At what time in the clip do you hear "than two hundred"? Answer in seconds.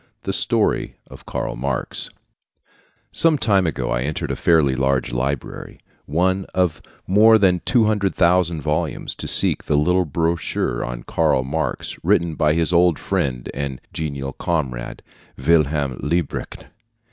7.37-8.15